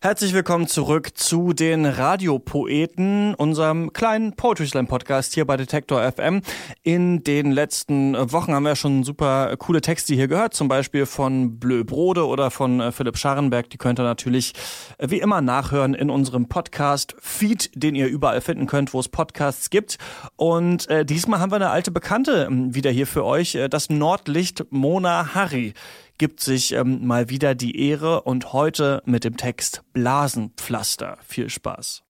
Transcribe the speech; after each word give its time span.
Herzlich 0.00 0.32
willkommen 0.32 0.68
zurück 0.68 1.18
zu 1.18 1.52
den 1.52 1.84
Radiopoeten, 1.84 3.34
unserem 3.34 3.92
kleinen 3.92 4.32
Poetry 4.32 4.68
Slam 4.68 4.86
Podcast 4.86 5.34
hier 5.34 5.44
bei 5.44 5.56
Detektor 5.56 6.00
FM. 6.12 6.42
In 6.84 7.24
den 7.24 7.50
letzten 7.50 8.14
Wochen 8.14 8.54
haben 8.54 8.62
wir 8.62 8.76
schon 8.76 9.02
super 9.02 9.56
coole 9.56 9.80
Texte 9.80 10.14
hier 10.14 10.28
gehört, 10.28 10.54
zum 10.54 10.68
Beispiel 10.68 11.04
von 11.04 11.58
Bleu 11.58 11.82
Brode 11.82 12.28
oder 12.28 12.52
von 12.52 12.78
äh, 12.78 12.92
Philipp 12.92 13.18
Scharrenberg. 13.18 13.70
Die 13.70 13.76
könnt 13.76 13.98
ihr 13.98 14.04
natürlich 14.04 14.52
äh, 14.98 15.10
wie 15.10 15.18
immer 15.18 15.40
nachhören 15.40 15.94
in 15.94 16.10
unserem 16.10 16.48
Podcast 16.48 17.16
Feed, 17.18 17.72
den 17.74 17.96
ihr 17.96 18.06
überall 18.06 18.40
finden 18.40 18.68
könnt, 18.68 18.94
wo 18.94 19.00
es 19.00 19.08
Podcasts 19.08 19.68
gibt. 19.68 19.98
Und 20.36 20.88
äh, 20.88 21.04
diesmal 21.04 21.40
haben 21.40 21.50
wir 21.50 21.56
eine 21.56 21.70
alte 21.70 21.90
Bekannte 21.90 22.46
ähm, 22.48 22.72
wieder 22.72 22.92
hier 22.92 23.08
für 23.08 23.24
euch, 23.24 23.56
äh, 23.56 23.68
das 23.68 23.90
Nordlicht 23.90 24.64
Mona 24.70 25.34
Harry 25.34 25.74
gibt 26.18 26.40
sich 26.40 26.72
ähm, 26.72 27.06
mal 27.06 27.30
wieder 27.30 27.54
die 27.54 27.80
Ehre 27.88 28.22
und 28.22 28.52
heute 28.52 29.02
mit 29.06 29.24
dem 29.24 29.36
Text 29.36 29.82
Blasenpflaster. 29.92 31.18
Viel 31.26 31.48
Spaß. 31.48 32.02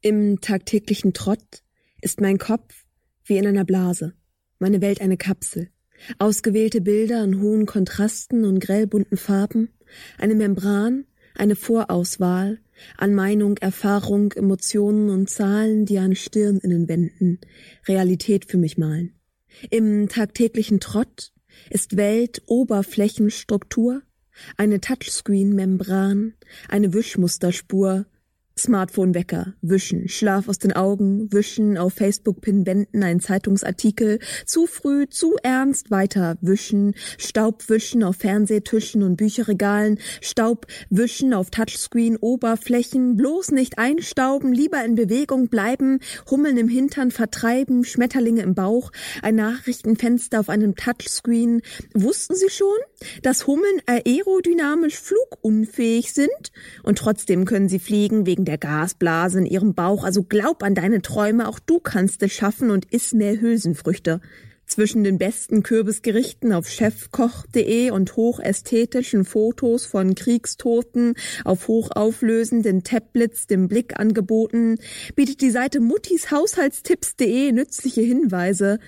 Im 0.00 0.40
tagtäglichen 0.40 1.12
Trott 1.12 1.62
ist 2.00 2.20
mein 2.20 2.38
Kopf 2.38 2.86
wie 3.24 3.36
in 3.36 3.46
einer 3.46 3.64
Blase, 3.64 4.14
meine 4.58 4.80
Welt 4.80 5.00
eine 5.00 5.16
Kapsel. 5.16 5.70
Ausgewählte 6.18 6.80
Bilder 6.80 7.22
in 7.24 7.40
hohen 7.40 7.66
Kontrasten 7.66 8.44
und 8.44 8.60
grellbunten 8.60 9.18
Farben, 9.18 9.70
eine 10.16 10.36
Membran, 10.36 11.04
eine 11.34 11.56
Vorauswahl 11.56 12.60
an 12.96 13.14
Meinung, 13.14 13.56
Erfahrung, 13.58 14.32
Emotionen 14.32 15.10
und 15.10 15.28
Zahlen, 15.28 15.84
die 15.84 15.98
an 15.98 16.14
Stirn 16.14 16.58
in 16.58 16.70
den 16.70 16.88
Wänden 16.88 17.40
Realität 17.86 18.44
für 18.44 18.58
mich 18.58 18.78
malen. 18.78 19.14
Im 19.70 20.08
tagtäglichen 20.08 20.78
Trott 20.78 21.32
ist 21.70 21.96
Weltoberflächenstruktur, 21.96 24.02
eine 24.56 24.80
Touchscreen-Membran, 24.80 26.34
eine 26.68 26.92
Wischmusterspur, 26.92 28.06
Smartphone-Wecker, 28.58 29.54
wischen, 29.62 30.08
Schlaf 30.08 30.48
aus 30.48 30.58
den 30.58 30.72
Augen, 30.72 31.32
wischen, 31.32 31.78
auf 31.78 31.94
Facebook-Pinwänden 31.94 33.02
ein 33.02 33.20
Zeitungsartikel, 33.20 34.18
zu 34.44 34.66
früh, 34.66 35.08
zu 35.08 35.36
ernst, 35.42 35.90
weiter, 35.90 36.36
wischen, 36.40 36.94
Staub 37.16 37.68
wischen 37.68 38.02
auf 38.02 38.16
Fernsehtischen 38.16 39.02
und 39.02 39.16
Bücherregalen, 39.16 39.98
Staub 40.20 40.66
wischen 40.90 41.34
auf 41.34 41.50
Touchscreen, 41.50 42.16
Oberflächen, 42.16 43.16
bloß 43.16 43.52
nicht 43.52 43.78
einstauben, 43.78 44.52
lieber 44.52 44.84
in 44.84 44.94
Bewegung 44.94 45.48
bleiben, 45.48 46.00
Hummeln 46.30 46.56
im 46.56 46.68
Hintern 46.68 47.10
vertreiben, 47.10 47.84
Schmetterlinge 47.84 48.42
im 48.42 48.54
Bauch, 48.54 48.90
ein 49.22 49.36
Nachrichtenfenster 49.36 50.40
auf 50.40 50.48
einem 50.48 50.74
Touchscreen. 50.74 51.62
Wussten 51.94 52.34
Sie 52.34 52.50
schon, 52.50 52.78
dass 53.22 53.46
Hummeln 53.46 53.80
aerodynamisch 53.86 54.96
flugunfähig 54.96 56.12
sind? 56.12 56.52
Und 56.82 56.98
trotzdem 56.98 57.44
können 57.44 57.68
sie 57.68 57.78
fliegen 57.78 58.26
wegen 58.26 58.44
der 58.44 58.58
Gasblase 58.58 59.38
in 59.38 59.46
ihrem 59.46 59.74
Bauch. 59.74 60.04
Also 60.04 60.22
glaub 60.22 60.62
an 60.62 60.74
deine 60.74 61.02
Träume, 61.02 61.48
auch 61.48 61.58
du 61.58 61.80
kannst 61.80 62.22
es 62.22 62.32
schaffen 62.32 62.70
und 62.70 62.92
iss 62.92 63.12
mehr 63.12 63.40
Hülsenfrüchte. 63.40 64.20
Zwischen 64.68 65.02
den 65.02 65.16
besten 65.16 65.62
Kürbisgerichten 65.62 66.52
auf 66.52 66.68
chefkoch.de 66.68 67.90
und 67.90 68.16
hochästhetischen 68.16 69.24
Fotos 69.24 69.86
von 69.86 70.14
Kriegstoten 70.14 71.14
auf 71.44 71.68
hochauflösenden 71.68 72.84
Tablets 72.84 73.46
dem 73.46 73.68
Blick 73.68 73.98
angeboten, 73.98 74.76
bietet 75.16 75.40
die 75.40 75.50
Seite 75.50 75.80
muttishaushaltstipps.de 75.80 77.50
nützliche 77.52 78.02
Hinweise 78.02 78.78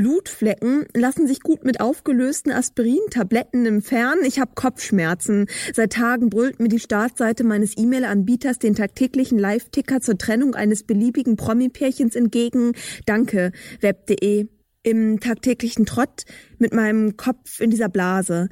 Blutflecken 0.00 0.86
lassen 0.96 1.26
sich 1.26 1.40
gut 1.40 1.62
mit 1.62 1.82
aufgelösten 1.82 2.52
Aspirin-Tabletten 2.52 3.66
entfernen. 3.66 4.22
Ich 4.24 4.40
habe 4.40 4.52
Kopfschmerzen. 4.54 5.44
Seit 5.74 5.92
Tagen 5.92 6.30
brüllt 6.30 6.58
mir 6.58 6.68
die 6.68 6.78
Startseite 6.78 7.44
meines 7.44 7.76
E-Mail-Anbieters 7.76 8.58
den 8.58 8.74
tagtäglichen 8.74 9.38
Live-Ticker 9.38 10.00
zur 10.00 10.16
Trennung 10.16 10.54
eines 10.54 10.84
beliebigen 10.84 11.36
Promi-Pärchens 11.36 12.16
entgegen. 12.16 12.72
Danke, 13.04 13.52
web.de. 13.82 14.46
Im 14.82 15.20
tagtäglichen 15.20 15.84
Trott 15.84 16.24
mit 16.56 16.72
meinem 16.72 17.18
Kopf 17.18 17.60
in 17.60 17.68
dieser 17.68 17.90
Blase 17.90 18.48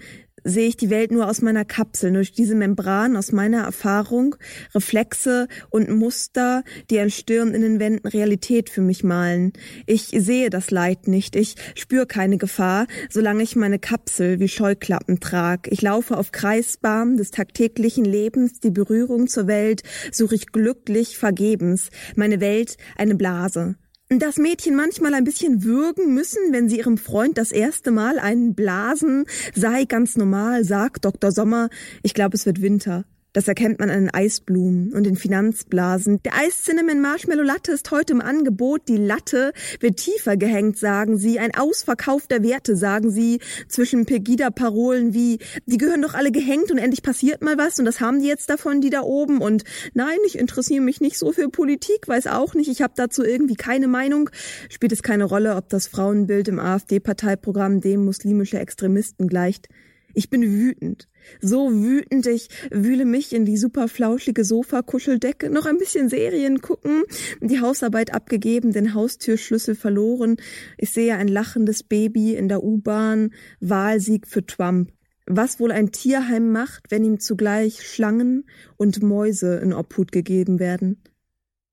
sehe 0.48 0.68
ich 0.68 0.76
die 0.76 0.90
Welt 0.90 1.12
nur 1.12 1.28
aus 1.28 1.42
meiner 1.42 1.64
Kapsel, 1.64 2.12
durch 2.12 2.32
diese 2.32 2.54
Membran, 2.54 3.16
aus 3.16 3.32
meiner 3.32 3.62
Erfahrung, 3.62 4.36
Reflexe 4.74 5.48
und 5.70 5.90
Muster, 5.90 6.64
die 6.90 6.98
an 7.00 7.10
Stirn 7.10 7.54
in 7.54 7.62
den 7.62 7.80
Wänden 7.80 8.08
Realität 8.08 8.70
für 8.70 8.80
mich 8.80 9.04
malen. 9.04 9.52
Ich 9.86 10.08
sehe 10.08 10.50
das 10.50 10.70
Leid 10.70 11.08
nicht, 11.08 11.36
ich 11.36 11.56
spüre 11.74 12.06
keine 12.06 12.38
Gefahr, 12.38 12.86
solange 13.10 13.42
ich 13.42 13.56
meine 13.56 13.78
Kapsel 13.78 14.40
wie 14.40 14.48
Scheuklappen 14.48 15.20
trag. 15.20 15.68
Ich 15.70 15.82
laufe 15.82 16.16
auf 16.16 16.32
Kreisbahnen 16.32 17.16
des 17.16 17.30
tagtäglichen 17.30 18.04
Lebens, 18.04 18.60
die 18.60 18.70
Berührung 18.70 19.28
zur 19.28 19.46
Welt 19.46 19.82
suche 20.12 20.34
ich 20.34 20.52
glücklich 20.52 21.18
vergebens. 21.18 21.90
Meine 22.16 22.40
Welt 22.40 22.76
eine 22.96 23.14
Blase 23.14 23.76
dass 24.10 24.38
Mädchen 24.38 24.74
manchmal 24.74 25.12
ein 25.12 25.24
bisschen 25.24 25.64
würgen 25.64 26.14
müssen, 26.14 26.52
wenn 26.52 26.68
sie 26.68 26.78
ihrem 26.78 26.96
Freund 26.96 27.36
das 27.36 27.52
erste 27.52 27.90
Mal 27.90 28.18
einen 28.18 28.54
blasen, 28.54 29.26
sei 29.54 29.84
ganz 29.84 30.16
normal, 30.16 30.64
sagt 30.64 31.04
Dr. 31.04 31.30
Sommer. 31.30 31.68
Ich 32.02 32.14
glaube, 32.14 32.36
es 32.36 32.46
wird 32.46 32.62
Winter. 32.62 33.04
Das 33.38 33.46
erkennt 33.46 33.78
man 33.78 33.88
an 33.88 34.00
den 34.00 34.12
Eisblumen 34.12 34.92
und 34.92 35.04
den 35.04 35.14
Finanzblasen. 35.14 36.20
Der 36.24 36.34
Eis 36.34 36.64
Cinnamon 36.64 37.00
Marshmallow 37.00 37.44
Latte 37.44 37.70
ist 37.70 37.88
heute 37.92 38.14
im 38.14 38.20
Angebot. 38.20 38.88
Die 38.88 38.96
Latte 38.96 39.52
wird 39.78 39.98
tiefer 39.98 40.36
gehängt, 40.36 40.76
sagen 40.76 41.18
sie. 41.18 41.38
Ein 41.38 41.54
Ausverkauf 41.54 42.26
der 42.26 42.42
Werte, 42.42 42.74
sagen 42.74 43.12
sie. 43.12 43.38
Zwischen 43.68 44.06
Pegida-Parolen 44.06 45.14
wie, 45.14 45.38
die 45.66 45.76
gehören 45.76 46.02
doch 46.02 46.14
alle 46.14 46.32
gehängt 46.32 46.72
und 46.72 46.78
endlich 46.78 47.04
passiert 47.04 47.40
mal 47.40 47.56
was 47.56 47.78
und 47.78 47.84
das 47.84 48.00
haben 48.00 48.18
die 48.18 48.26
jetzt 48.26 48.50
davon, 48.50 48.80
die 48.80 48.90
da 48.90 49.02
oben. 49.02 49.40
Und 49.40 49.62
nein, 49.94 50.18
ich 50.26 50.36
interessiere 50.36 50.82
mich 50.82 51.00
nicht 51.00 51.16
so 51.16 51.30
für 51.30 51.48
Politik, 51.48 52.08
weiß 52.08 52.26
auch 52.26 52.54
nicht. 52.54 52.68
Ich 52.68 52.82
habe 52.82 52.94
dazu 52.96 53.22
irgendwie 53.22 53.54
keine 53.54 53.86
Meinung. 53.86 54.30
Spielt 54.68 54.90
es 54.90 55.04
keine 55.04 55.22
Rolle, 55.22 55.54
ob 55.54 55.68
das 55.68 55.86
Frauenbild 55.86 56.48
im 56.48 56.58
AfD-Parteiprogramm 56.58 57.80
dem 57.82 58.04
muslimische 58.04 58.58
Extremisten 58.58 59.28
gleicht. 59.28 59.68
Ich 60.14 60.30
bin 60.30 60.42
wütend. 60.42 61.08
So 61.40 61.70
wütend, 61.70 62.26
ich 62.26 62.48
wühle 62.70 63.04
mich 63.04 63.32
in 63.32 63.44
die 63.44 63.56
super 63.56 63.88
flauschige 63.88 64.44
Sofakuscheldecke, 64.44 65.50
noch 65.50 65.66
ein 65.66 65.78
bisschen 65.78 66.08
Serien 66.08 66.60
gucken, 66.60 67.02
die 67.40 67.60
Hausarbeit 67.60 68.14
abgegeben, 68.14 68.72
den 68.72 68.94
Haustürschlüssel 68.94 69.74
verloren. 69.74 70.36
Ich 70.78 70.90
sehe 70.90 71.16
ein 71.16 71.28
lachendes 71.28 71.82
Baby 71.82 72.34
in 72.34 72.48
der 72.48 72.64
U-Bahn, 72.64 73.34
Wahlsieg 73.60 74.26
für 74.26 74.44
Trump. 74.44 74.92
Was 75.26 75.60
wohl 75.60 75.72
ein 75.72 75.92
Tierheim 75.92 76.52
macht, 76.52 76.90
wenn 76.90 77.04
ihm 77.04 77.20
zugleich 77.20 77.86
Schlangen 77.86 78.48
und 78.76 79.02
Mäuse 79.02 79.56
in 79.56 79.74
Obhut 79.74 80.10
gegeben 80.10 80.58
werden. 80.58 81.02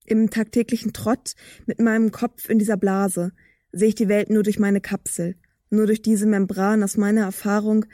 Im 0.06 0.29
tagtäglichen 0.29 0.91
Trott, 0.91 1.35
mit 1.66 1.79
meinem 1.79 2.12
Kopf 2.12 2.50
in 2.50 2.59
dieser 2.59 2.78
Blase, 2.78 3.31
sehe 3.72 3.88
ich 3.88 3.96
die 3.96 4.09
Welt 4.09 4.29
nur 4.29 4.44
durch 4.44 4.59
meine 4.59 4.81
Kapsel, 4.81 5.35
nur 5.69 5.88
durch 5.88 6.02
diese 6.02 6.28
Membran 6.28 6.84
aus 6.84 6.97
meiner 6.97 7.22
Erfahrung 7.22 7.85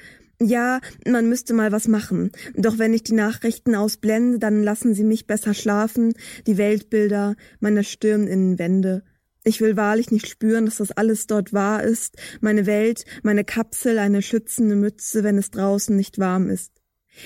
ja, 0.41 0.79
man 1.07 1.29
müsste 1.29 1.53
mal 1.53 1.71
was 1.71 1.87
machen. 1.87 2.31
Doch 2.55 2.77
wenn 2.77 2.93
ich 2.93 3.03
die 3.03 3.13
Nachrichten 3.13 3.75
ausblende, 3.75 4.39
dann 4.39 4.63
lassen 4.63 4.93
sie 4.93 5.03
mich 5.03 5.27
besser 5.27 5.53
schlafen, 5.53 6.13
die 6.47 6.57
Weltbilder 6.57 7.35
meiner 7.59 7.83
Stirn 7.83 8.27
in 8.27 8.57
Wände. 8.57 9.03
Ich 9.43 9.61
will 9.61 9.75
wahrlich 9.75 10.11
nicht 10.11 10.27
spüren, 10.27 10.65
dass 10.65 10.77
das 10.77 10.91
alles 10.91 11.25
dort 11.25 11.51
wahr 11.51 11.83
ist, 11.83 12.17
meine 12.41 12.65
Welt, 12.65 13.05
meine 13.23 13.43
Kapsel, 13.43 13.97
eine 13.97 14.21
schützende 14.21 14.75
Mütze, 14.75 15.23
wenn 15.23 15.37
es 15.37 15.49
draußen 15.49 15.95
nicht 15.95 16.19
warm 16.19 16.49
ist. 16.49 16.71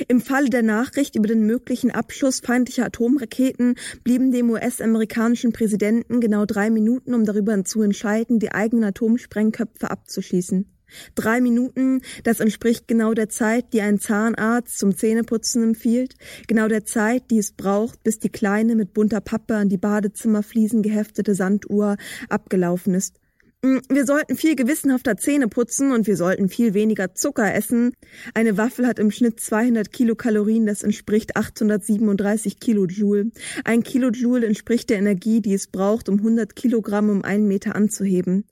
Im 0.07 0.19
Falle 0.19 0.49
der 0.49 0.63
Nachricht 0.63 1.15
über 1.15 1.27
den 1.27 1.45
möglichen 1.45 1.91
Abschuss 1.91 2.39
feindlicher 2.39 2.85
Atomraketen 2.85 3.75
blieben 4.03 4.31
dem 4.31 4.49
US-amerikanischen 4.49 5.51
Präsidenten 5.51 6.21
genau 6.21 6.45
drei 6.45 6.69
Minuten, 6.69 7.13
um 7.13 7.23
darüber 7.23 7.63
zu 7.63 7.81
entscheiden, 7.81 8.39
die 8.39 8.51
eigenen 8.51 8.85
Atomsprengköpfe 8.85 9.91
abzuschießen. 9.91 10.74
Drei 11.15 11.41
Minuten, 11.41 12.01
das 12.23 12.39
entspricht 12.39 12.87
genau 12.87 13.13
der 13.13 13.29
Zeit, 13.29 13.73
die 13.73 13.81
ein 13.81 13.99
Zahnarzt 13.99 14.77
zum 14.77 14.95
Zähneputzen 14.95 15.63
empfiehlt, 15.63 16.15
genau 16.47 16.67
der 16.67 16.85
Zeit, 16.85 17.31
die 17.31 17.39
es 17.39 17.51
braucht, 17.51 18.03
bis 18.03 18.19
die 18.19 18.29
kleine 18.29 18.75
mit 18.75 18.93
bunter 18.93 19.21
Pappe 19.21 19.55
an 19.55 19.69
die 19.69 19.77
Badezimmerfliesen 19.77 20.81
geheftete 20.81 21.35
Sanduhr 21.35 21.97
abgelaufen 22.29 22.93
ist. 22.93 23.19
Mm, 23.61 23.79
wir 23.89 24.05
sollten 24.05 24.35
viel 24.35 24.55
gewissenhafter 24.55 25.17
Zähne 25.17 25.47
putzen 25.47 25.91
und 25.91 26.05
wir 26.05 26.17
sollten 26.17 26.49
viel 26.49 26.73
weniger 26.73 27.15
Zucker 27.15 27.53
essen. 27.53 27.93
Eine 28.33 28.57
Waffel 28.57 28.85
hat 28.85 28.99
im 28.99 29.09
Schnitt 29.09 29.39
200 29.39 29.91
Kilokalorien, 29.91 30.65
das 30.65 30.83
entspricht 30.83 31.35
837 31.35 32.59
Kilojoule. 32.59 33.31
Ein 33.63 33.81
Kilojoule 33.83 34.45
entspricht 34.45 34.89
der 34.89 34.97
Energie, 34.97 35.41
die 35.41 35.53
es 35.53 35.67
braucht, 35.67 36.09
um 36.09 36.19
100 36.19 36.55
Kilogramm 36.55 37.09
um 37.09 37.23
einen 37.23 37.47
Meter 37.47 37.75
anzuheben 37.75 38.45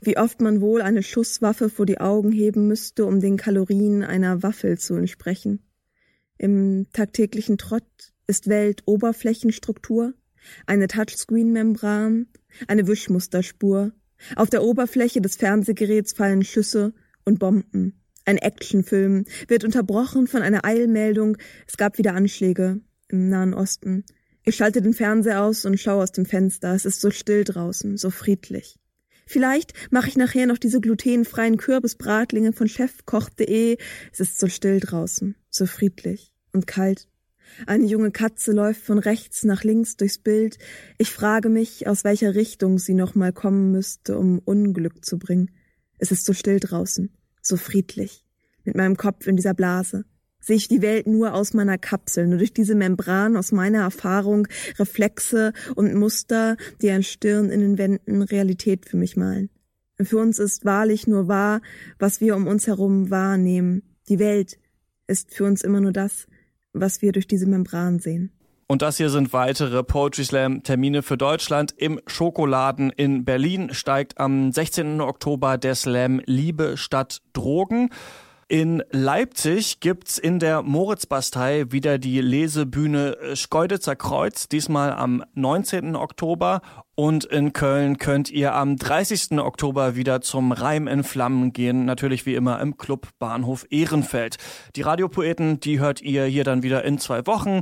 wie 0.00 0.16
oft 0.16 0.40
man 0.40 0.60
wohl 0.60 0.82
eine 0.82 1.02
Schusswaffe 1.02 1.70
vor 1.70 1.86
die 1.86 2.00
Augen 2.00 2.32
heben 2.32 2.68
müsste, 2.68 3.04
um 3.04 3.20
den 3.20 3.36
Kalorien 3.36 4.02
einer 4.02 4.42
Waffel 4.42 4.78
zu 4.78 4.94
entsprechen. 4.94 5.60
Im 6.38 6.86
tagtäglichen 6.92 7.58
Trott 7.58 8.12
ist 8.26 8.48
Welt 8.48 8.82
Oberflächenstruktur, 8.86 10.14
eine 10.66 10.86
Touchscreen-Membran, 10.86 12.26
eine 12.68 12.86
Wischmusterspur. 12.86 13.92
Auf 14.36 14.50
der 14.50 14.62
Oberfläche 14.62 15.20
des 15.20 15.36
Fernsehgeräts 15.36 16.12
fallen 16.12 16.44
Schüsse 16.44 16.92
und 17.24 17.38
Bomben. 17.38 18.00
Ein 18.24 18.38
Actionfilm 18.38 19.24
wird 19.48 19.64
unterbrochen 19.64 20.26
von 20.26 20.42
einer 20.42 20.64
Eilmeldung. 20.64 21.38
Es 21.66 21.76
gab 21.76 21.98
wieder 21.98 22.14
Anschläge 22.14 22.80
im 23.08 23.28
Nahen 23.28 23.54
Osten. 23.54 24.04
Ich 24.44 24.56
schalte 24.56 24.82
den 24.82 24.94
Fernseher 24.94 25.42
aus 25.42 25.64
und 25.64 25.78
schaue 25.78 26.02
aus 26.02 26.12
dem 26.12 26.26
Fenster. 26.26 26.74
Es 26.74 26.84
ist 26.84 27.00
so 27.00 27.10
still 27.10 27.44
draußen, 27.44 27.96
so 27.96 28.10
friedlich. 28.10 28.78
Vielleicht 29.28 29.74
mache 29.90 30.08
ich 30.08 30.16
nachher 30.16 30.46
noch 30.46 30.56
diese 30.56 30.80
glutenfreien 30.80 31.58
Kürbisbratlinge 31.58 32.54
von 32.54 32.66
chefkoch.de. 32.66 33.76
Es 34.10 34.20
ist 34.20 34.38
so 34.38 34.48
still 34.48 34.80
draußen, 34.80 35.36
so 35.50 35.66
friedlich 35.66 36.32
und 36.54 36.66
kalt. 36.66 37.08
Eine 37.66 37.84
junge 37.84 38.10
Katze 38.10 38.52
läuft 38.52 38.80
von 38.80 38.98
rechts 38.98 39.44
nach 39.44 39.64
links 39.64 39.98
durchs 39.98 40.16
Bild. 40.16 40.56
Ich 40.96 41.10
frage 41.10 41.50
mich, 41.50 41.86
aus 41.86 42.04
welcher 42.04 42.34
Richtung 42.34 42.78
sie 42.78 42.94
noch 42.94 43.14
mal 43.14 43.34
kommen 43.34 43.70
müsste, 43.70 44.16
um 44.16 44.38
Unglück 44.38 45.04
zu 45.04 45.18
bringen. 45.18 45.50
Es 45.98 46.10
ist 46.10 46.24
so 46.24 46.32
still 46.32 46.58
draußen, 46.58 47.12
so 47.42 47.58
friedlich, 47.58 48.24
mit 48.64 48.76
meinem 48.76 48.96
Kopf 48.96 49.26
in 49.26 49.36
dieser 49.36 49.52
Blase 49.52 50.06
sehe 50.40 50.56
ich 50.56 50.68
die 50.68 50.82
Welt 50.82 51.06
nur 51.06 51.34
aus 51.34 51.54
meiner 51.54 51.78
Kapsel, 51.78 52.26
nur 52.26 52.38
durch 52.38 52.52
diese 52.52 52.74
Membran 52.74 53.36
aus 53.36 53.52
meiner 53.52 53.80
Erfahrung, 53.80 54.48
Reflexe 54.78 55.52
und 55.74 55.94
Muster, 55.94 56.56
die 56.80 56.90
an 56.90 57.02
Stirn 57.02 57.50
in 57.50 57.60
den 57.60 57.78
Wänden 57.78 58.22
Realität 58.22 58.86
für 58.86 58.96
mich 58.96 59.16
malen. 59.16 59.50
Für 60.00 60.18
uns 60.18 60.38
ist 60.38 60.64
wahrlich 60.64 61.06
nur 61.06 61.26
wahr, 61.26 61.60
was 61.98 62.20
wir 62.20 62.36
um 62.36 62.46
uns 62.46 62.66
herum 62.66 63.10
wahrnehmen. 63.10 63.82
Die 64.08 64.18
Welt 64.18 64.58
ist 65.08 65.34
für 65.34 65.44
uns 65.44 65.62
immer 65.62 65.80
nur 65.80 65.92
das, 65.92 66.26
was 66.72 67.02
wir 67.02 67.12
durch 67.12 67.26
diese 67.26 67.46
Membran 67.46 67.98
sehen. 67.98 68.32
Und 68.70 68.82
das 68.82 68.98
hier 68.98 69.08
sind 69.08 69.32
weitere 69.32 69.82
Poetry 69.82 70.24
Slam 70.24 70.62
Termine 70.62 71.02
für 71.02 71.16
Deutschland. 71.16 71.72
Im 71.76 72.00
Schokoladen 72.06 72.90
in 72.90 73.24
Berlin 73.24 73.72
steigt 73.72 74.18
am 74.20 74.52
16. 74.52 75.00
Oktober 75.00 75.56
der 75.56 75.74
Slam 75.74 76.20
Liebe 76.26 76.76
statt 76.76 77.22
Drogen. 77.32 77.88
In 78.50 78.82
Leipzig 78.90 79.80
gibt's 79.80 80.16
in 80.16 80.38
der 80.38 80.62
Moritzbastei 80.62 81.70
wieder 81.70 81.98
die 81.98 82.22
Lesebühne 82.22 83.18
Schkeuditzer 83.34 83.94
Kreuz, 83.94 84.48
diesmal 84.48 84.90
am 84.92 85.22
19. 85.34 85.94
Oktober. 85.94 86.62
Und 86.94 87.26
in 87.26 87.52
Köln 87.52 87.98
könnt 87.98 88.30
ihr 88.30 88.54
am 88.54 88.76
30. 88.76 89.38
Oktober 89.38 89.96
wieder 89.96 90.22
zum 90.22 90.52
Reim 90.52 90.88
in 90.88 91.04
Flammen 91.04 91.52
gehen, 91.52 91.84
natürlich 91.84 92.24
wie 92.24 92.36
immer 92.36 92.58
im 92.62 92.78
Club 92.78 93.08
Bahnhof 93.18 93.66
Ehrenfeld. 93.68 94.38
Die 94.76 94.82
Radiopoeten, 94.82 95.60
die 95.60 95.78
hört 95.78 96.00
ihr 96.00 96.24
hier 96.24 96.44
dann 96.44 96.62
wieder 96.62 96.86
in 96.86 96.98
zwei 96.98 97.26
Wochen. 97.26 97.60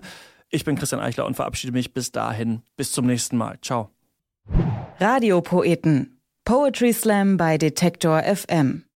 Ich 0.51 0.65
bin 0.65 0.77
Christian 0.77 1.03
Eichler 1.03 1.27
und 1.27 1.35
verabschiede 1.35 1.73
mich 1.73 1.95
bis 1.95 2.13
dahin. 2.13 2.63
Bis 2.77 2.93
zum 2.93 3.07
nächsten 3.07 3.37
Mal. 3.37 3.59
Ciao. 3.61 3.91
Radiopoeten. 5.01 6.21
Poetry 6.45 6.93
Slam 6.93 7.37
bei 7.37 7.59
Detektor 7.59 8.23
FM. 8.23 8.86